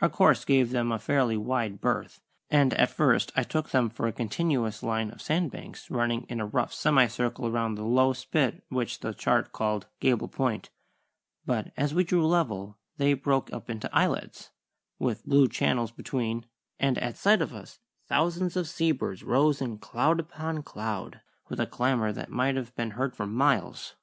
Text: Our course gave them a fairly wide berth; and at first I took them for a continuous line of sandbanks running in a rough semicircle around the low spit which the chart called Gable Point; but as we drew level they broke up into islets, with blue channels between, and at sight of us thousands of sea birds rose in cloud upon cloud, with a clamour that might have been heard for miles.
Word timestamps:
Our 0.00 0.08
course 0.08 0.44
gave 0.44 0.70
them 0.72 0.90
a 0.90 0.98
fairly 0.98 1.36
wide 1.36 1.80
berth; 1.80 2.20
and 2.50 2.74
at 2.74 2.90
first 2.90 3.30
I 3.36 3.44
took 3.44 3.68
them 3.70 3.90
for 3.90 4.08
a 4.08 4.12
continuous 4.12 4.82
line 4.82 5.12
of 5.12 5.22
sandbanks 5.22 5.88
running 5.88 6.26
in 6.28 6.40
a 6.40 6.46
rough 6.46 6.72
semicircle 6.72 7.46
around 7.46 7.76
the 7.76 7.84
low 7.84 8.12
spit 8.12 8.64
which 8.70 8.98
the 8.98 9.14
chart 9.14 9.52
called 9.52 9.86
Gable 10.00 10.26
Point; 10.26 10.70
but 11.46 11.72
as 11.76 11.94
we 11.94 12.02
drew 12.02 12.26
level 12.26 12.80
they 12.96 13.14
broke 13.14 13.52
up 13.52 13.70
into 13.70 13.88
islets, 13.96 14.50
with 14.98 15.24
blue 15.24 15.46
channels 15.46 15.92
between, 15.92 16.44
and 16.80 16.98
at 16.98 17.16
sight 17.16 17.40
of 17.40 17.54
us 17.54 17.78
thousands 18.08 18.56
of 18.56 18.68
sea 18.68 18.90
birds 18.90 19.22
rose 19.22 19.60
in 19.62 19.78
cloud 19.78 20.18
upon 20.18 20.64
cloud, 20.64 21.20
with 21.48 21.60
a 21.60 21.68
clamour 21.68 22.12
that 22.12 22.30
might 22.30 22.56
have 22.56 22.74
been 22.74 22.90
heard 22.98 23.14
for 23.14 23.28
miles. 23.28 23.94